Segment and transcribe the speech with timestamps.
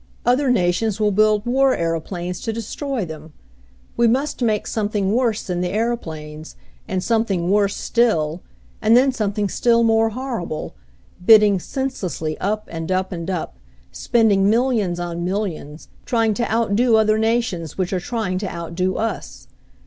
[0.25, 3.33] Other nations will build war aeroplanes to destroy them.
[3.95, 6.55] We must make something worse than the aeroplanes,
[6.87, 8.41] and something worse still,
[8.81, 10.73] and then something still more horrible,
[11.23, 13.57] bidding senselessly up and up and up,
[13.91, 19.47] spending millions on millions, trying to outdo other nations which are trying to outdo us.